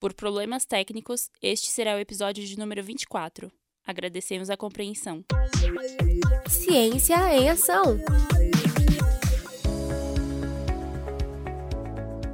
[0.00, 3.52] Por problemas técnicos, este será o episódio de número 24.
[3.86, 5.22] Agradecemos a compreensão.
[6.48, 8.00] Ciência em Ação.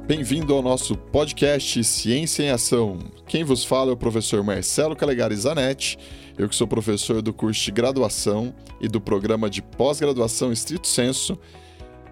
[0.05, 2.99] Bem-vindo ao nosso podcast Ciência em Ação.
[3.27, 5.99] Quem vos fala é o professor Marcelo Calegari Zanetti,
[6.37, 11.37] eu que sou professor do curso de graduação e do programa de pós-graduação Estrito Senso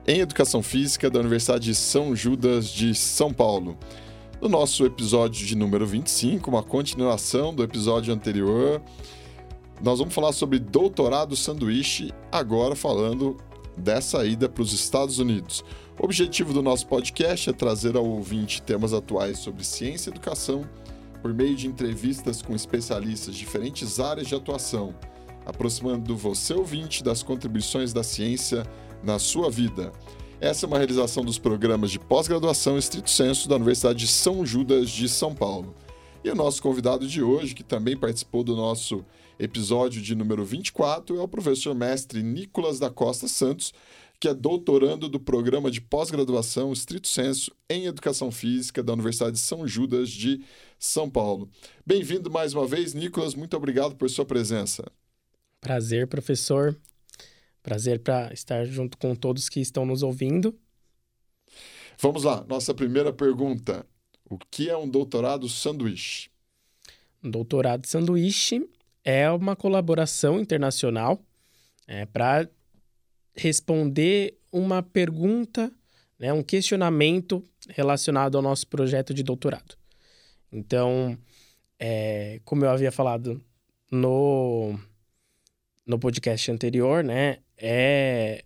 [0.06, 3.80] em Educação Física da Universidade de São Judas de São Paulo.
[4.46, 8.80] No nosso episódio de número 25, uma continuação do episódio anterior,
[9.82, 13.38] nós vamos falar sobre doutorado sanduíche, agora falando
[13.76, 15.66] dessa ida para os Estados Unidos.
[16.00, 20.64] O objetivo do nosso podcast é trazer ao ouvinte temas atuais sobre ciência e educação
[21.24, 24.94] por meio de entrevistas com especialistas de diferentes áreas de atuação,
[25.44, 28.64] aproximando você ouvinte das contribuições da ciência
[29.04, 29.92] na sua vida.
[30.42, 34.90] Essa é uma realização dos programas de pós-graduação estrito senso da Universidade de São Judas
[34.90, 35.74] de São Paulo.
[36.24, 39.06] E o nosso convidado de hoje, que também participou do nosso
[39.40, 43.74] episódio de número 24, é o professor mestre Nicolas da Costa Santos,
[44.20, 49.40] que é doutorando do programa de pós-graduação estrito senso em Educação Física da Universidade de
[49.40, 50.44] São Judas de
[50.78, 51.50] São Paulo.
[51.86, 54.84] Bem-vindo mais uma vez, Nicolas, muito obrigado por sua presença.
[55.62, 56.76] Prazer, professor.
[57.66, 60.56] Prazer para estar junto com todos que estão nos ouvindo.
[62.00, 63.84] Vamos lá, nossa primeira pergunta.
[64.30, 66.30] O que é um doutorado sanduíche?
[67.24, 68.70] Um doutorado sanduíche
[69.04, 71.20] é uma colaboração internacional
[71.88, 72.48] é, para
[73.36, 75.72] responder uma pergunta,
[76.20, 79.76] né, um questionamento relacionado ao nosso projeto de doutorado.
[80.52, 81.18] Então,
[81.80, 83.42] é, como eu havia falado
[83.90, 84.80] no,
[85.84, 88.44] no podcast anterior, né, é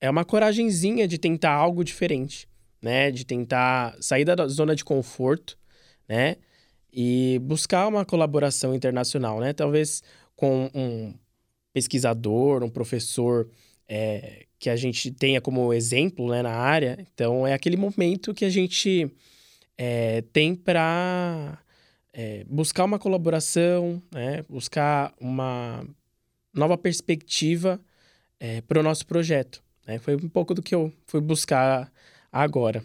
[0.00, 2.46] é uma coragenzinha de tentar algo diferente,
[2.82, 3.10] né?
[3.10, 5.56] De tentar sair da zona de conforto,
[6.06, 6.36] né?
[6.92, 9.54] E buscar uma colaboração internacional, né?
[9.54, 10.02] Talvez
[10.36, 11.14] com um
[11.72, 13.48] pesquisador, um professor
[13.88, 16.98] é, que a gente tenha como exemplo né, na área.
[17.12, 19.10] Então, é aquele momento que a gente
[19.76, 21.58] é, tem para
[22.12, 24.44] é, buscar uma colaboração, né?
[24.48, 25.86] buscar uma
[26.54, 27.80] nova perspectiva
[28.38, 29.62] é, para o nosso projeto.
[29.86, 29.98] Né?
[29.98, 31.92] Foi um pouco do que eu fui buscar
[32.32, 32.84] agora.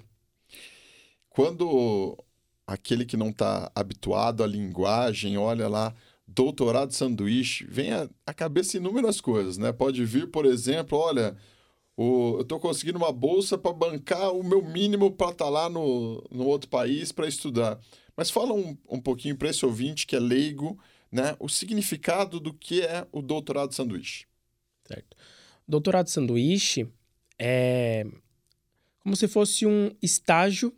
[1.30, 2.18] Quando
[2.66, 5.94] aquele que não está habituado à linguagem olha lá
[6.28, 7.90] doutorado sanduíche, vem
[8.26, 9.72] à cabeça inúmeras coisas, né?
[9.72, 11.36] Pode vir, por exemplo, olha,
[11.98, 15.70] o, eu estou conseguindo uma bolsa para bancar o meu mínimo para estar tá lá
[15.70, 17.80] no, no outro país para estudar.
[18.16, 20.78] Mas fala um, um pouquinho para esse ouvinte que é leigo
[21.12, 24.26] né, o significado do que é o doutorado sanduíche.
[24.86, 25.16] Certo.
[25.68, 26.88] Doutorado sanduíche
[27.38, 28.06] é
[29.00, 30.74] como se fosse um estágio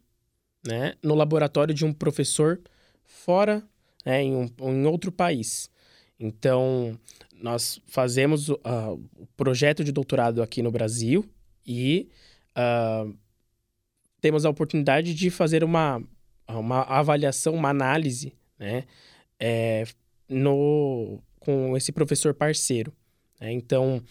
[0.65, 2.61] né, no laboratório de um professor
[3.03, 3.63] fora,
[4.05, 5.69] né, em, um, em outro país.
[6.19, 6.97] Então,
[7.33, 8.57] nós fazemos uh,
[9.17, 11.27] o projeto de doutorado aqui no Brasil
[11.65, 12.09] e
[12.55, 13.13] uh,
[14.21, 16.01] temos a oportunidade de fazer uma,
[16.47, 18.85] uma avaliação, uma análise, né,
[19.39, 19.85] é,
[20.31, 22.93] no com esse professor parceiro.
[23.39, 23.51] Né?
[23.51, 24.01] Então,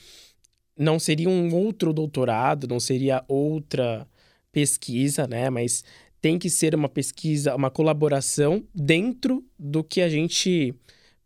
[0.77, 4.07] não seria um outro doutorado, não seria outra
[4.53, 5.49] pesquisa, né?
[5.49, 5.85] Mas
[6.21, 10.75] tem que ser uma pesquisa, uma colaboração dentro do que a gente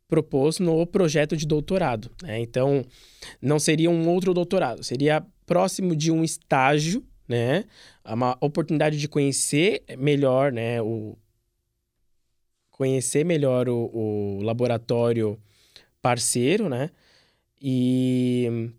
[0.06, 2.10] propôs no projeto de doutorado.
[2.22, 2.40] Né?
[2.40, 2.84] Então,
[3.40, 7.64] não seria um outro doutorado, seria próximo de um estágio, né?
[8.04, 10.80] Uma oportunidade de conhecer melhor, né?
[10.82, 11.16] O,
[12.74, 15.38] conhecer melhor o, o laboratório
[16.02, 16.90] parceiro, né?
[17.62, 18.70] E,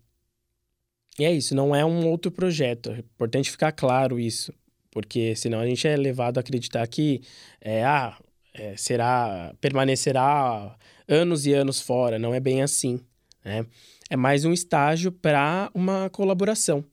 [1.18, 2.90] e é isso, não é um outro projeto.
[2.90, 4.52] É importante ficar claro isso,
[4.90, 7.22] porque senão a gente é levado a acreditar que
[7.58, 8.16] é, ah,
[8.52, 10.76] é, será, permanecerá
[11.08, 12.18] anos e anos fora.
[12.18, 13.00] Não é bem assim,
[13.42, 13.64] né?
[14.10, 16.84] É mais um estágio para uma colaboração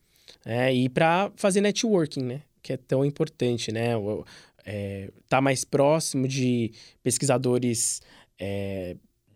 [0.46, 0.74] né?
[0.74, 2.41] e para fazer networking, né?
[2.62, 3.91] Que é tão importante, né?
[4.66, 6.72] É, tá mais próximo de
[7.02, 8.02] pesquisadores
[8.40, 8.96] é,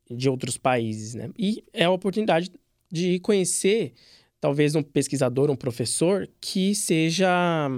[0.10, 1.30] de outros países, né?
[1.38, 2.52] E é a oportunidade
[2.92, 3.94] de conhecer
[4.40, 7.70] talvez um pesquisador, um professor que seja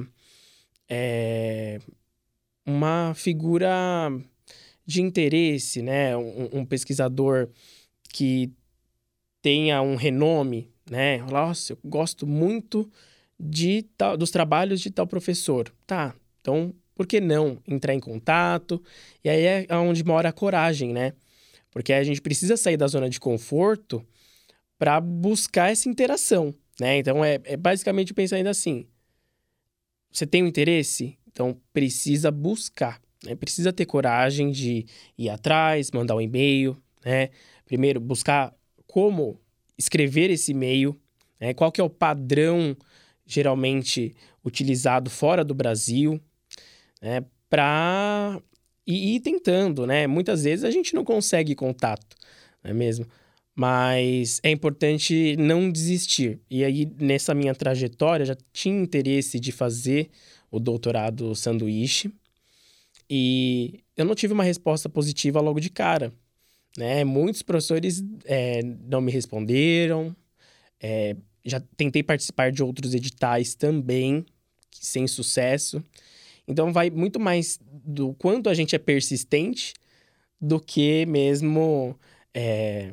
[0.87, 1.79] é,
[2.65, 4.11] uma figura
[4.85, 6.15] de interesse, né?
[6.17, 7.49] Um, um, pesquisador
[8.11, 8.51] que
[9.41, 11.19] tenha um renome, né?
[11.29, 12.89] Nossa, eu gosto muito
[13.39, 15.71] de tal, dos trabalhos de tal professor.
[15.85, 18.83] Tá, então por que não entrar em contato?
[19.23, 21.13] E aí é onde mora a coragem, né?
[21.71, 24.05] Porque a gente precisa sair da zona de conforto
[24.77, 26.97] para buscar essa interação, né?
[26.97, 28.85] Então é, é basicamente pensando assim:
[30.11, 31.17] você tem um interesse?
[31.31, 33.33] Então precisa buscar, Né?
[33.33, 34.85] Precisa ter coragem de
[35.17, 36.75] ir atrás, mandar um e-mail,
[37.05, 37.29] né?
[37.65, 38.53] Primeiro, buscar
[38.85, 39.39] como
[39.77, 40.99] escrever esse e-mail,
[41.39, 41.53] né?
[41.53, 42.75] qual que é o padrão
[43.25, 44.13] geralmente
[44.43, 46.19] utilizado fora do Brasil,
[47.01, 47.23] né?
[47.49, 48.41] Para
[48.85, 50.07] ir, ir tentando, né?
[50.07, 52.15] Muitas vezes a gente não consegue contato,
[52.63, 53.05] não é mesmo?
[53.55, 56.39] Mas é importante não desistir.
[56.49, 60.09] E aí, nessa minha trajetória, já tinha interesse de fazer
[60.49, 62.11] o doutorado sanduíche.
[63.09, 66.13] E eu não tive uma resposta positiva logo de cara.
[66.77, 67.03] Né?
[67.03, 70.15] Muitos professores é, não me responderam.
[70.79, 74.25] É, já tentei participar de outros editais também,
[74.71, 75.83] sem sucesso.
[76.49, 79.73] Então, vai muito mais do quanto a gente é persistente
[80.41, 81.95] do que mesmo
[82.33, 82.91] é,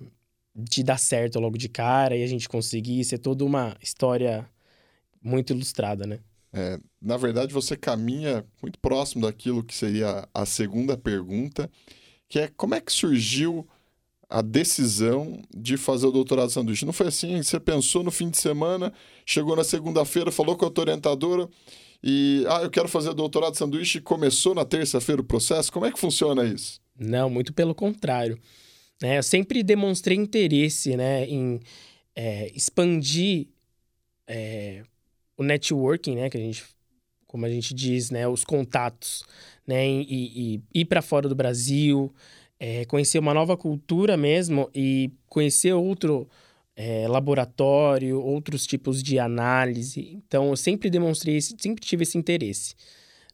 [0.55, 4.49] de dar certo logo de cara e a gente conseguir ser toda uma história
[5.23, 6.19] muito ilustrada, né?
[6.53, 11.71] É, na verdade, você caminha muito próximo daquilo que seria a segunda pergunta,
[12.29, 13.67] que é como é que surgiu
[14.29, 16.87] a decisão de fazer o doutorado sanduíche?
[16.87, 17.43] Não foi assim?
[17.43, 18.93] Você pensou no fim de semana,
[19.25, 21.49] chegou na segunda-feira, falou com a tua orientadora
[22.03, 25.73] e, ah, eu quero fazer doutorado de sanduíche começou na terça-feira o processo?
[25.73, 26.81] Como é que funciona isso?
[26.99, 28.39] Não, muito pelo contrário.
[29.03, 31.61] É, eu sempre demonstrei interesse né, em
[32.15, 33.49] é, expandir
[34.27, 34.83] é,
[35.37, 36.65] o networking, né, que a gente,
[37.27, 39.23] como a gente diz, né, os contatos,
[39.67, 42.15] né, e, e ir para fora do Brasil,
[42.59, 46.29] é, conhecer uma nova cultura mesmo e conhecer outro
[46.77, 50.13] é, laboratório, outros tipos de análise.
[50.13, 52.75] Então, eu sempre demonstrei, sempre tive esse interesse,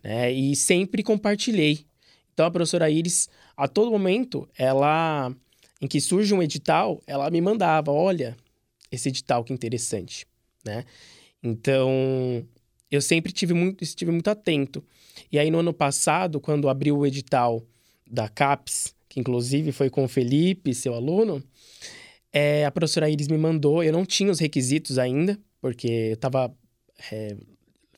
[0.03, 1.85] né, e sempre compartilhei.
[2.33, 5.35] Então, a professora Iris, a todo momento, ela,
[5.81, 8.37] em que surge um edital, ela me mandava, olha,
[8.91, 10.27] esse edital que interessante,
[10.65, 10.85] né?
[11.43, 12.47] Então,
[12.91, 14.83] eu sempre tive muito, estive muito atento.
[15.31, 17.63] E aí, no ano passado, quando abriu o edital
[18.07, 21.43] da CAPES, que inclusive foi com o Felipe, seu aluno,
[22.33, 26.55] é, a professora Iris me mandou, eu não tinha os requisitos ainda, porque eu estava.
[27.11, 27.37] É,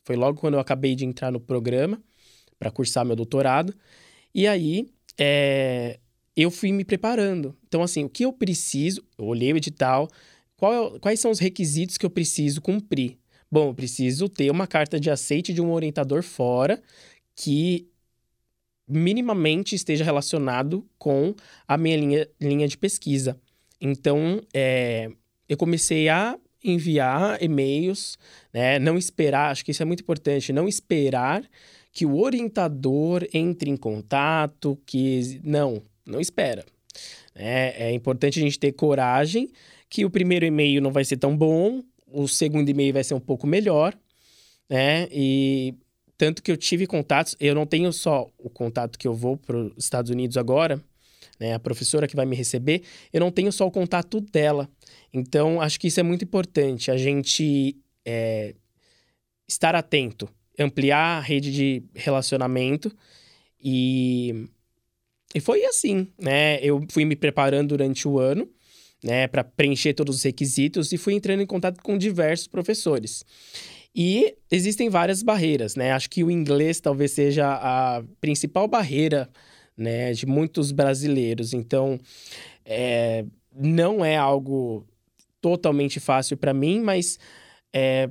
[0.05, 2.03] foi logo quando eu acabei de entrar no programa
[2.59, 3.75] para cursar meu doutorado.
[4.35, 4.89] E aí,
[5.19, 5.99] é,
[6.37, 7.57] eu fui me preparando.
[7.67, 9.03] Então, assim, o que eu preciso?
[9.17, 10.09] Eu olhei o edital,
[10.57, 13.19] qual, quais são os requisitos que eu preciso cumprir?
[13.51, 16.83] Bom, eu preciso ter uma carta de aceite de um orientador fora
[17.37, 17.89] que
[18.87, 21.35] minimamente esteja relacionado com
[21.67, 23.41] a minha linha, linha de pesquisa.
[23.85, 25.11] Então, é,
[25.47, 28.17] eu comecei a enviar e-mails,
[28.51, 28.79] né?
[28.79, 31.45] Não esperar, acho que isso é muito importante, não esperar
[31.93, 36.65] que o orientador entre em contato, que não, não espera.
[37.35, 39.51] É, é importante a gente ter coragem
[39.91, 43.21] que o primeiro e-mail não vai ser tão bom, o segundo e-mail vai ser um
[43.21, 43.95] pouco melhor,
[44.69, 45.09] né?
[45.13, 45.75] E
[46.17, 49.57] tanto que eu tive contatos, eu não tenho só o contato que eu vou para
[49.59, 50.83] os Estados Unidos agora,
[51.45, 51.55] né?
[51.55, 52.83] A professora que vai me receber,
[53.13, 54.69] eu não tenho só o contato dela.
[55.13, 58.55] Então, acho que isso é muito importante, a gente é,
[59.47, 60.27] estar atento,
[60.59, 62.91] ampliar a rede de relacionamento
[63.63, 64.49] e
[65.35, 66.61] e foi assim, né?
[66.63, 68.49] Eu fui me preparando durante o ano
[69.03, 73.25] né, para preencher todos os requisitos e fui entrando em contato com diversos professores.
[73.95, 75.93] E existem várias barreiras, né?
[75.93, 79.29] Acho que o inglês talvez seja a principal barreira,
[79.77, 81.53] né, de muitos brasileiros.
[81.53, 81.99] Então,
[82.65, 84.87] é, não é algo
[85.41, 87.19] totalmente fácil para mim, mas
[87.73, 88.09] é,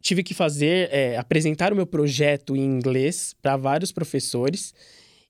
[0.00, 4.74] tive que fazer, é, apresentar o meu projeto em inglês para vários professores.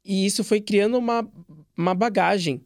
[0.05, 1.29] E isso foi criando uma,
[1.77, 2.61] uma bagagem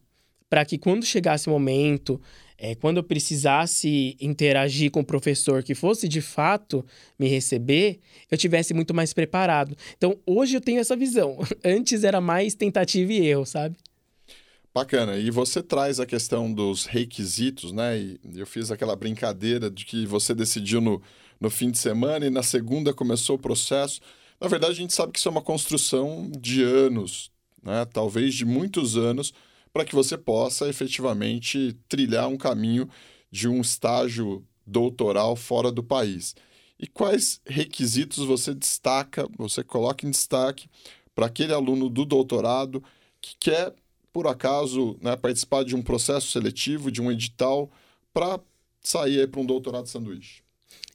[0.49, 2.19] para que quando chegasse o momento,
[2.59, 6.85] é, quando eu precisasse interagir com o professor que fosse de fato
[7.17, 7.99] me receber,
[8.29, 9.75] eu tivesse muito mais preparado.
[9.97, 11.37] Então, hoje eu tenho essa visão.
[11.63, 13.77] Antes era mais tentativa e erro, sabe?
[14.73, 15.17] Bacana.
[15.17, 17.97] E você traz a questão dos requisitos, né?
[17.97, 21.01] E eu fiz aquela brincadeira de que você decidiu no,
[21.39, 24.01] no fim de semana e na segunda começou o processo.
[24.39, 27.31] Na verdade, a gente sabe que isso é uma construção de anos,
[27.63, 27.85] né?
[27.85, 29.33] Talvez de muitos anos
[29.71, 32.89] para que você possa efetivamente trilhar um caminho
[33.31, 36.35] de um estágio doutoral fora do país.
[36.79, 40.69] E quais requisitos você destaca, você coloca em destaque
[41.13, 42.83] para aquele aluno do doutorado
[43.21, 43.73] que quer,
[44.13, 47.69] por acaso, né, participar de um processo seletivo, de um edital,
[48.13, 48.39] para
[48.81, 50.41] sair para um doutorado sanduíche?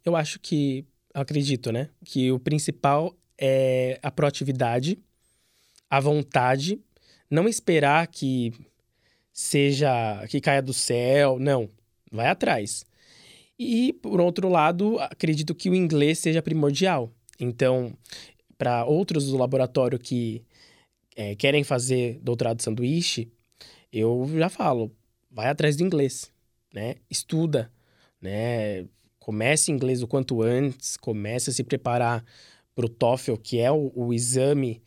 [0.05, 4.99] Eu acho que, acredito, né, que o principal é a proatividade,
[5.91, 6.81] a vontade
[7.31, 8.53] não esperar que
[9.33, 11.69] seja que caia do céu, não,
[12.11, 12.85] vai atrás.
[13.59, 17.11] E por outro lado, acredito que o inglês seja primordial.
[17.39, 17.93] Então,
[18.57, 20.43] para outros do laboratório que
[21.17, 23.31] é, querem fazer doutorado sanduíche,
[23.93, 24.91] eu já falo,
[25.31, 26.31] vai atrás do inglês,
[26.73, 26.97] né?
[27.11, 27.71] Estuda,
[28.21, 28.87] né?
[29.19, 32.25] Comece inglês o quanto antes, comece a se preparar
[32.75, 34.83] para o TOEFL, que é o, o exame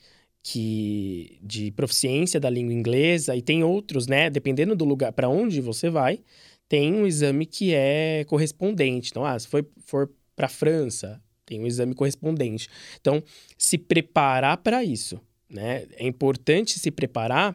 [0.50, 4.30] que de proficiência da língua inglesa e tem outros, né?
[4.30, 6.22] Dependendo do lugar para onde você vai,
[6.70, 9.10] tem um exame que é correspondente.
[9.12, 12.70] Então, ah, se for, for para França, tem um exame correspondente.
[13.02, 13.22] Então,
[13.58, 15.86] se preparar para isso, né?
[15.98, 17.54] É importante se preparar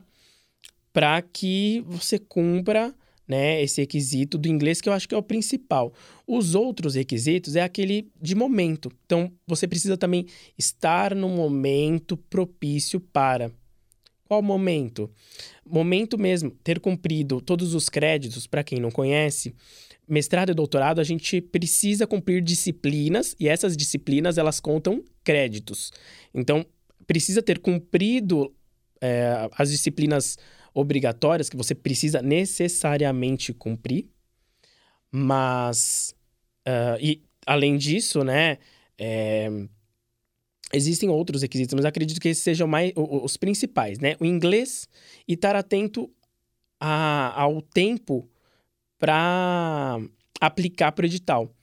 [0.92, 2.94] para que você cumpra
[3.32, 5.94] né, esse requisito do inglês, que eu acho que é o principal.
[6.26, 8.92] Os outros requisitos é aquele de momento.
[9.06, 10.26] Então, você precisa também
[10.58, 13.50] estar no momento propício para.
[14.28, 15.10] Qual momento?
[15.64, 19.54] Momento mesmo, ter cumprido todos os créditos, para quem não conhece,
[20.06, 25.90] mestrado e doutorado, a gente precisa cumprir disciplinas e essas disciplinas elas contam créditos.
[26.34, 26.66] Então,
[27.06, 28.54] precisa ter cumprido
[29.00, 30.36] é, as disciplinas
[30.74, 34.08] obrigatórias que você precisa necessariamente cumprir,
[35.10, 36.14] mas
[36.66, 38.58] uh, e além disso, né,
[38.98, 39.48] é,
[40.72, 44.16] existem outros requisitos, mas acredito que esses sejam mais os principais, né?
[44.20, 44.88] O inglês
[45.28, 46.10] e estar atento
[46.80, 48.28] a, ao tempo
[48.98, 50.00] para
[50.40, 51.54] aplicar para o edital.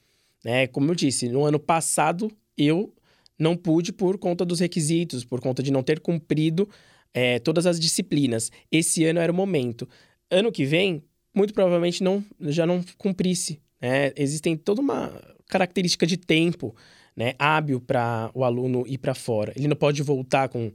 [0.44, 0.68] Né?
[0.68, 2.94] Como eu disse, no ano passado eu
[3.38, 6.70] não pude por conta dos requisitos, por conta de não ter cumprido
[7.14, 8.52] é, todas as disciplinas.
[8.72, 9.88] Esse ano era o momento.
[10.30, 13.62] Ano que vem, muito provavelmente não, já não cumprisse.
[13.82, 14.12] Né?
[14.16, 15.12] Existem toda uma
[15.48, 16.76] característica de tempo
[17.16, 19.54] né, hábil para o aluno ir para fora.
[19.56, 20.72] Ele não pode voltar com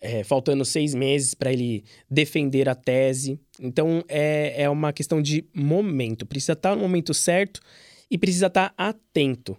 [0.00, 3.40] é, faltando seis meses para ele defender a tese.
[3.60, 6.26] Então é, é uma questão de momento.
[6.26, 7.60] Precisa estar no momento certo
[8.10, 9.56] e precisa estar atento.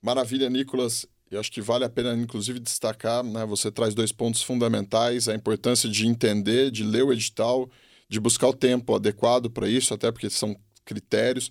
[0.00, 1.06] Maravilha, Nicolas.
[1.34, 3.44] Eu acho que vale a pena, inclusive, destacar, né?
[3.46, 7.68] Você traz dois pontos fundamentais: a importância de entender, de ler o edital,
[8.08, 11.50] de buscar o tempo adequado para isso, até porque são critérios.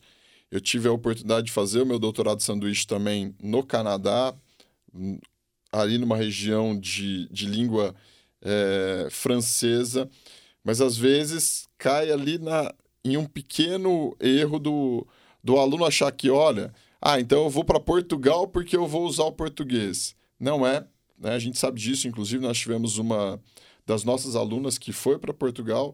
[0.49, 4.33] Eu tive a oportunidade de fazer o meu doutorado de sanduíche também no Canadá,
[4.93, 5.19] hum,
[5.71, 7.95] ali numa região de, de língua
[8.41, 10.09] é, francesa,
[10.63, 12.73] mas às vezes cai ali na,
[13.03, 15.07] em um pequeno erro do,
[15.43, 16.73] do aluno achar que, olha,
[17.05, 20.15] ah, então eu vou para Portugal porque eu vou usar o português.
[20.39, 20.87] Não é,
[21.19, 21.31] né?
[21.31, 23.41] A gente sabe disso, inclusive nós tivemos uma
[23.85, 25.93] das nossas alunas que foi para Portugal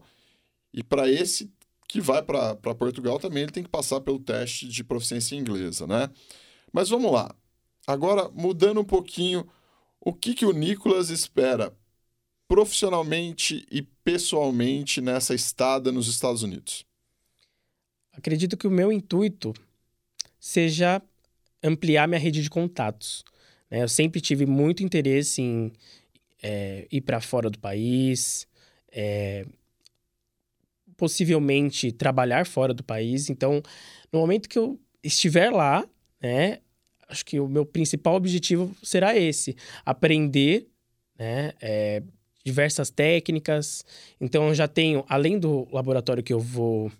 [0.72, 1.50] e para esse
[1.88, 6.08] que vai para Portugal também ele tem que passar pelo teste de proficiência inglesa, né?
[6.72, 7.34] Mas vamos lá.
[7.88, 9.44] Agora, mudando um pouquinho,
[10.00, 11.76] o que, que o Nicolas espera
[12.46, 16.86] profissionalmente e pessoalmente nessa estada nos Estados Unidos?
[18.12, 19.52] Acredito que o meu intuito
[20.40, 21.02] seja
[21.62, 23.22] ampliar minha rede de contatos.
[23.70, 23.82] Né?
[23.82, 25.72] Eu sempre tive muito interesse em
[26.42, 28.48] é, ir para fora do país,
[28.90, 29.44] é,
[30.96, 33.30] possivelmente trabalhar fora do país.
[33.30, 33.62] Então,
[34.12, 35.86] no momento que eu estiver lá,
[36.20, 36.58] né,
[37.08, 40.66] acho que o meu principal objetivo será esse: aprender,
[41.18, 42.02] né, é,
[42.44, 43.84] diversas técnicas.
[44.20, 46.90] Então, eu já tenho, além do laboratório que eu vou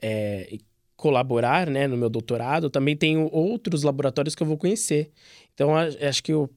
[0.00, 0.58] é,
[0.98, 5.12] colaborar né, no meu doutorado, também tenho outros laboratórios que eu vou conhecer.
[5.54, 6.50] Então, acho que o,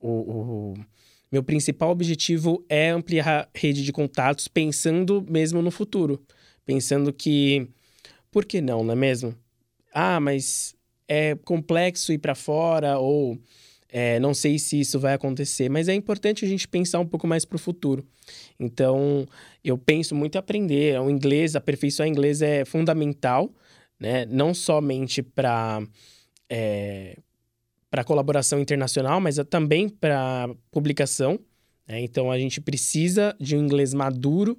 [0.00, 0.74] o, o
[1.30, 6.20] meu principal objetivo é ampliar a rede de contatos, pensando mesmo no futuro.
[6.66, 7.68] Pensando que,
[8.32, 9.32] por que não, não é mesmo?
[9.92, 10.74] Ah, mas
[11.06, 13.38] é complexo ir para fora, ou
[13.88, 17.28] é, não sei se isso vai acontecer, mas é importante a gente pensar um pouco
[17.28, 18.04] mais para o futuro.
[18.58, 19.24] Então,
[19.62, 21.00] eu penso muito em aprender.
[21.00, 23.54] O inglês, aperfeiçoar inglês é fundamental,
[23.98, 24.24] né?
[24.26, 25.82] Não somente para
[26.48, 27.16] é,
[27.90, 31.38] para colaboração internacional, mas também para publicação.
[31.86, 32.00] Né?
[32.00, 34.58] Então a gente precisa de um inglês maduro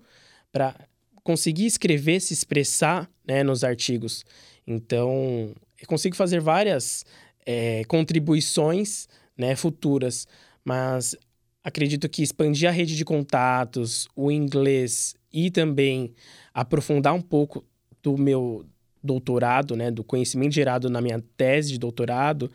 [0.54, 0.74] para
[1.22, 4.24] conseguir escrever, se expressar né, nos artigos.
[4.66, 7.04] Então eu consigo fazer várias
[7.46, 10.28] é, contribuições né, futuras,
[10.64, 11.16] mas
[11.62, 16.14] acredito que expandir a rede de contatos, o inglês e também
[16.54, 17.66] aprofundar um pouco
[18.02, 18.66] do meu
[19.06, 22.52] doutorado, né, do conhecimento gerado na minha tese de doutorado,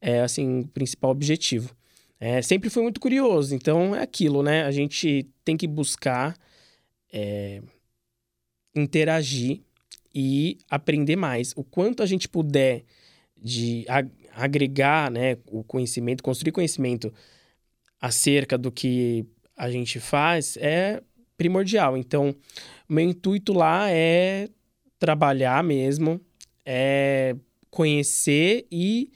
[0.00, 1.74] é assim o principal objetivo.
[2.20, 4.64] É, sempre fui muito curioso, então é aquilo, né?
[4.64, 6.36] A gente tem que buscar
[7.12, 7.60] é,
[8.74, 9.60] interagir
[10.14, 11.52] e aprender mais.
[11.56, 12.84] O quanto a gente puder
[13.36, 13.84] de
[14.32, 17.12] agregar, né, o conhecimento, construir conhecimento
[18.00, 19.24] acerca do que
[19.56, 21.02] a gente faz é
[21.36, 21.96] primordial.
[21.96, 22.34] Então,
[22.88, 24.48] meu intuito lá é
[25.04, 26.18] trabalhar mesmo,
[26.64, 27.36] é
[27.70, 29.10] conhecer e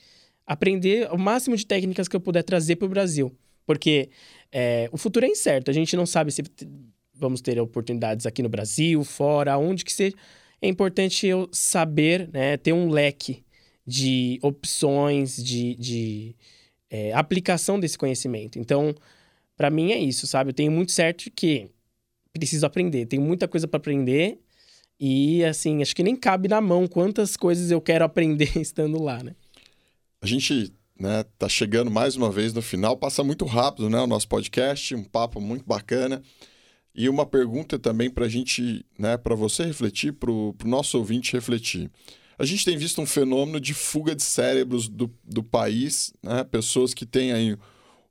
[0.46, 3.34] aprender o máximo de técnicas que eu puder trazer para o Brasil.
[3.64, 4.10] Porque
[4.52, 5.70] é, o futuro é incerto.
[5.70, 6.42] A gente não sabe se
[7.14, 10.14] vamos ter oportunidades aqui no Brasil, fora, onde que seja.
[10.60, 13.42] É importante eu saber, né, ter um leque
[13.86, 16.36] de opções, de, de
[16.90, 18.58] é, aplicação desse conhecimento.
[18.58, 18.94] Então,
[19.56, 20.50] para mim é isso, sabe?
[20.50, 21.70] Eu tenho muito certo que
[22.34, 24.38] preciso aprender, tenho muita coisa para aprender
[24.98, 29.22] e, assim, acho que nem cabe na mão quantas coisas eu quero aprender estando lá,
[29.22, 29.34] né?
[30.20, 34.06] A gente né, tá chegando mais uma vez no final, passa muito rápido, né, o
[34.06, 36.22] nosso podcast, um papo muito bacana.
[36.94, 41.32] E uma pergunta também para a gente, né, para você refletir, para o nosso ouvinte
[41.32, 41.88] refletir.
[42.38, 46.44] A gente tem visto um fenômeno de fuga de cérebros do, do país, né?
[46.44, 47.56] pessoas que têm aí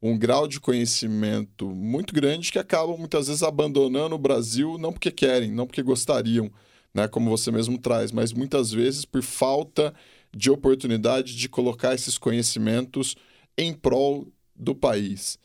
[0.02, 5.12] um grau de conhecimento muito grande que acabam muitas vezes abandonando o Brasil, não porque
[5.12, 6.52] querem, não porque gostariam,
[6.98, 7.08] né?
[7.08, 9.94] como você mesmo traz, mas muitas vezes por falta
[10.36, 13.16] de oportunidade de colocar esses conhecimentos
[13.56, 15.38] em prol do país.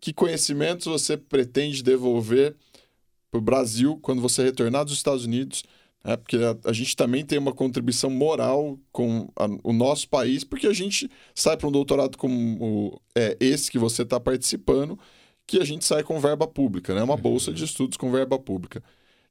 [0.00, 2.54] Que conhecimentos você pretende devolver
[3.30, 5.64] para o Brasil quando você retornar dos Estados Unidos
[6.06, 10.44] é, porque a, a, gente também tem uma contribuição moral com a, o nosso país,
[10.44, 14.98] porque a gente sai para um doutorado como é, esse que você está participando,
[15.46, 17.02] que a gente sai com verba pública, né?
[17.02, 18.82] uma bolsa de estudos com verba pública.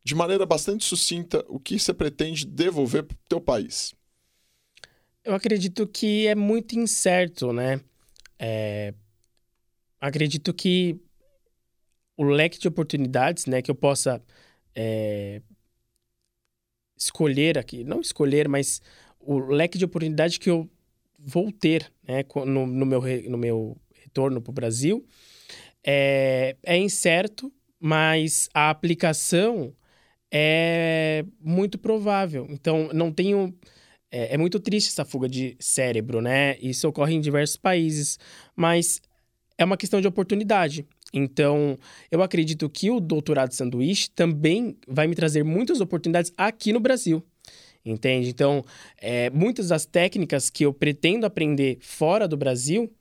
[0.04, 3.94] De maneira bastante sucinta, o que você pretende devolver para o teu país?
[5.24, 7.80] Eu acredito que é muito incerto, né?
[8.38, 8.94] É...
[10.02, 11.00] Acredito que
[12.18, 14.22] o leque de oportunidades, né, que eu possa
[14.76, 15.42] é,
[16.98, 18.82] escolher aqui, não escolher, mas
[19.20, 20.70] o leque de oportunidade que eu
[21.18, 25.06] vou ter né, no, no, meu, no meu retorno para o Brasil
[25.84, 29.74] é, é incerto, mas a aplicação
[30.34, 32.48] é muito provável.
[32.50, 33.54] Então, não tenho.
[34.12, 36.58] É, é, muito triste essa fuga de cérebro, né?
[36.60, 38.20] Isso ocorre em diversos países,
[38.56, 39.02] mas
[39.58, 40.86] é uma questão de oportunidade.
[41.14, 41.78] Então,
[42.12, 47.24] eu acredito que o doutorado sanduíche também vai me trazer muitas oportunidades aqui no Brasil.
[47.86, 48.30] Entende?
[48.30, 48.64] Então,
[48.98, 52.92] é, muitas das técnicas que eu pretendo aprender fora do Brasil,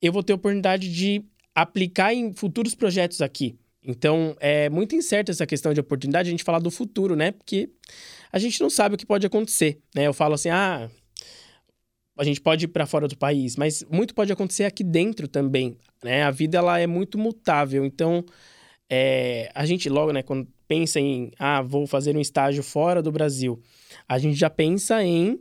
[0.00, 3.58] eu vou ter oportunidade de aplicar em futuros projetos aqui.
[3.88, 7.32] Então, é muito incerta essa questão de oportunidade, a gente falar do futuro, né?
[7.32, 7.70] Porque
[8.30, 10.06] a gente não sabe o que pode acontecer, né?
[10.06, 10.90] Eu falo assim, ah,
[12.18, 15.78] a gente pode ir para fora do país, mas muito pode acontecer aqui dentro também,
[16.04, 16.22] né?
[16.22, 18.22] A vida ela é muito mutável, então
[18.90, 23.10] é, a gente logo, né, quando pensa em ah, vou fazer um estágio fora do
[23.10, 23.58] Brasil,
[24.06, 25.40] a gente já pensa em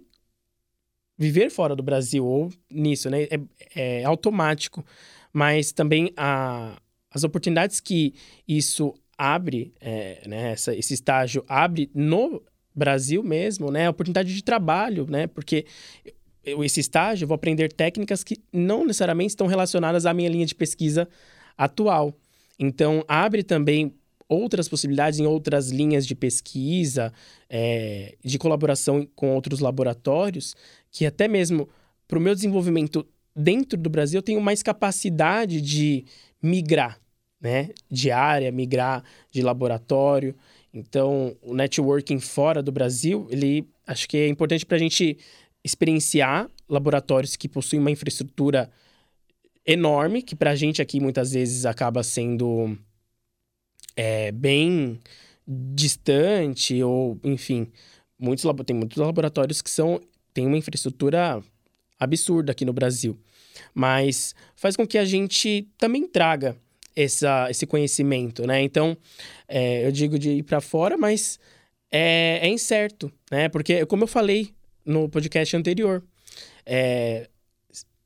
[1.17, 3.23] viver fora do Brasil ou nisso, né?
[3.23, 3.39] É,
[3.75, 4.85] é automático,
[5.33, 6.79] mas também a,
[7.11, 8.13] as oportunidades que
[8.47, 12.41] isso abre, é, né, essa, esse estágio abre no
[12.75, 13.87] Brasil mesmo, né?
[13.87, 15.25] A oportunidade de trabalho, né?
[15.25, 15.65] Porque
[16.45, 20.53] esse estágio, eu vou aprender técnicas que não necessariamente estão relacionadas à minha linha de
[20.53, 21.09] pesquisa
[21.57, 22.13] atual.
[22.59, 23.93] Então, abre também
[24.29, 27.11] outras possibilidades em outras linhas de pesquisa,
[27.49, 30.55] é, de colaboração com outros laboratórios,
[30.91, 31.67] que até mesmo
[32.07, 36.05] para o meu desenvolvimento dentro do Brasil, eu tenho mais capacidade de
[36.47, 36.99] migrar,
[37.39, 37.69] né?
[37.89, 40.35] De área, migrar de laboratório.
[40.73, 45.17] Então, o networking fora do Brasil, ele acho que é importante para a gente
[45.63, 48.69] experienciar laboratórios que possuem uma infraestrutura
[49.65, 52.77] enorme, que para a gente aqui muitas vezes acaba sendo
[53.95, 54.99] é, bem
[55.45, 57.71] distante, ou enfim,
[58.17, 59.99] muitos, tem muitos laboratórios que são
[60.33, 61.43] têm uma infraestrutura
[61.99, 63.17] absurda aqui no Brasil.
[63.73, 66.55] Mas faz com que a gente também traga
[66.95, 68.61] essa, esse conhecimento, né?
[68.61, 68.97] Então,
[69.47, 71.39] é, eu digo de ir para fora, mas
[71.91, 73.49] é, é incerto, né?
[73.49, 74.53] Porque, como eu falei
[74.87, 76.01] no podcast anterior.
[76.65, 77.29] É,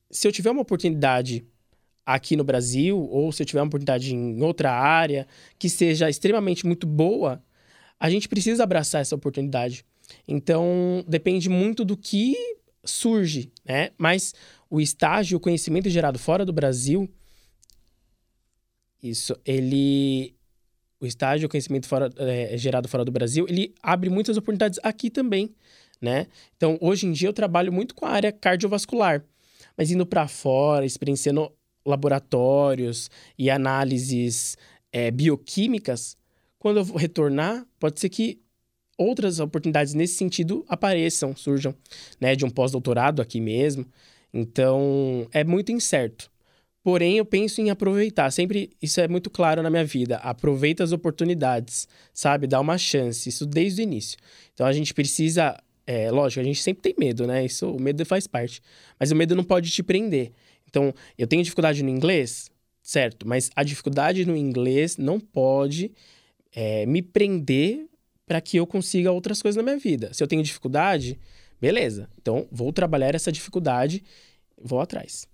[0.10, 1.46] se eu tiver uma oportunidade
[2.04, 5.28] aqui no Brasil, ou se eu tiver uma oportunidade em outra área
[5.60, 7.42] que seja extremamente muito boa,
[8.00, 9.86] a gente precisa abraçar essa oportunidade.
[10.28, 12.36] Então, depende muito do que
[12.84, 13.92] surge, né?
[13.98, 14.34] Mas
[14.70, 17.10] o estágio, o conhecimento gerado fora do Brasil,
[19.02, 20.36] isso, ele.
[21.00, 25.10] O estágio, o conhecimento fora, é, gerado fora do Brasil, ele abre muitas oportunidades aqui
[25.10, 25.56] também
[26.02, 26.28] né?
[26.58, 29.24] Então, hoje em dia eu trabalho muito com a área cardiovascular,
[29.78, 31.52] mas indo para fora, experienciando
[31.86, 34.58] laboratórios e análises
[34.92, 36.18] é, bioquímicas,
[36.58, 38.41] quando eu retornar, pode ser que
[39.02, 41.74] outras oportunidades nesse sentido apareçam, surjam,
[42.20, 42.36] né?
[42.36, 43.86] De um pós-doutorado aqui mesmo.
[44.34, 46.32] Então, é muito incerto.
[46.84, 48.32] Porém, eu penso em aproveitar.
[48.32, 50.18] Sempre isso é muito claro na minha vida.
[50.18, 52.48] Aproveita as oportunidades, sabe?
[52.48, 53.30] Dá uma chance.
[53.30, 54.18] Isso desde o início.
[54.54, 57.46] Então, a gente precisa é, lógico, a gente sempre tem medo, né?
[57.46, 58.62] Isso, o medo faz parte.
[59.00, 60.32] Mas o medo não pode te prender.
[60.68, 62.52] Então, eu tenho dificuldade no inglês?
[62.82, 63.28] certo?
[63.28, 65.92] Mas a dificuldade no inglês não pode
[66.54, 67.86] é, me prender
[68.32, 70.14] para que eu consiga outras coisas na minha vida.
[70.14, 71.20] Se eu tenho dificuldade,
[71.60, 72.08] beleza.
[72.18, 74.02] Então, vou trabalhar essa dificuldade,
[74.58, 75.28] vou atrás.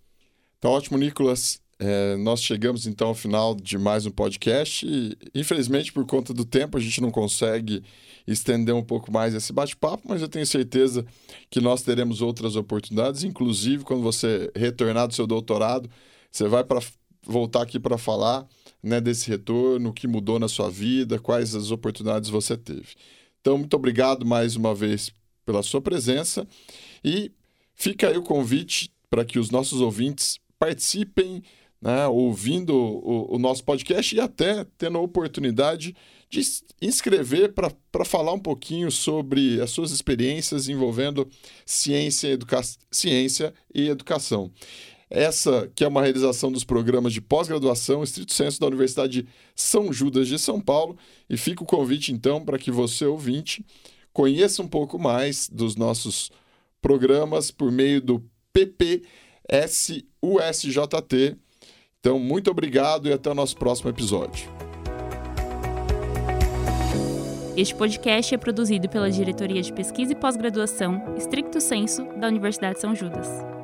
[0.60, 1.62] Tá ótimo, Nicolas.
[1.78, 6.44] É, nós chegamos então ao final de mais um podcast e, infelizmente, por conta do
[6.44, 7.84] tempo, a gente não consegue
[8.26, 11.06] estender um pouco mais esse bate-papo, mas eu tenho certeza
[11.52, 15.88] que nós teremos outras oportunidades, inclusive quando você retornar do seu doutorado,
[16.32, 16.82] você vai para
[17.24, 18.48] voltar aqui para falar
[18.88, 22.96] né, desse retorno, o que mudou na sua vida, quais as oportunidades você teve.
[23.42, 25.12] Então, muito obrigado mais uma vez
[25.46, 26.48] pela sua presença
[27.04, 27.32] e
[27.76, 31.44] fica aí o convite para que os nossos ouvintes participem
[31.82, 35.96] né, ouvindo o, o, nosso podcast e até tendo a oportunidade
[36.30, 36.42] de
[36.82, 41.28] inscrever para falar um pouquinho sobre as suas experiências envolvendo
[41.66, 44.52] ciência, educa ciência e educação.
[45.10, 50.28] Essa que é uma realização dos programas de pós-graduação estrito senso da Universidade São Judas
[50.28, 50.98] de São Paulo
[51.30, 53.66] e fica o convite então para que você ouvinte
[54.12, 56.30] conheça um pouco mais dos nossos
[56.82, 59.08] programas por meio do PPSUSJT
[62.08, 64.50] então, muito obrigado e até o nosso próximo episódio.
[67.56, 72.96] Este podcast é produzido pela Diretoria de Pesquisa e Pós-Graduação, Stricto Senso, da Universidade São
[72.96, 73.57] Judas.